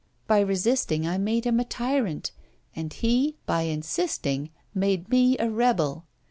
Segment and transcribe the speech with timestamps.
[0.25, 2.31] By resisting, I made him a tyrant;
[2.75, 6.07] and he, by insisting, made me a rebel.